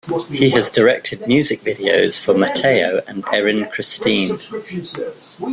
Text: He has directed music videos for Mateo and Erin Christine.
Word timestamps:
He 0.31 0.49
has 0.49 0.71
directed 0.71 1.27
music 1.27 1.61
videos 1.63 2.19
for 2.19 2.33
Mateo 2.33 3.03
and 3.05 3.23
Erin 3.31 3.67
Christine. 3.69 4.39